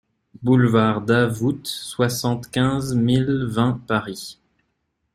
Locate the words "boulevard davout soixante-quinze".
0.41-2.95